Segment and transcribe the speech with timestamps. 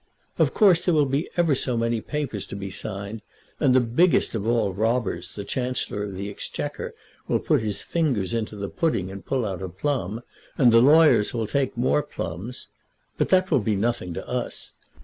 [0.39, 3.21] Of course there will be ever so many papers to be signed;
[3.59, 6.95] and the biggest of all robbers, the Chancellor of the Exchequer,
[7.27, 10.23] will put his fingers into the pudding and pull out a plum,
[10.57, 12.65] and the lawyers will take more plums.
[13.19, 14.73] But that will be nothing to us.